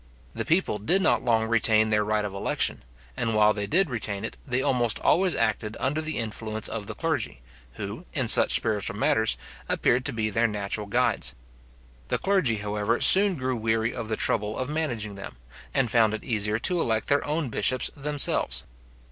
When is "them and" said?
15.13-15.91